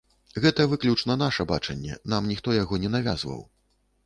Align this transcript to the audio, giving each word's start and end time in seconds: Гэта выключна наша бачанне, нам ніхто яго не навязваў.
Гэта 0.45 0.65
выключна 0.71 1.17
наша 1.23 1.45
бачанне, 1.51 1.99
нам 2.15 2.31
ніхто 2.33 2.57
яго 2.63 2.81
не 2.87 2.93
навязваў. 2.97 3.45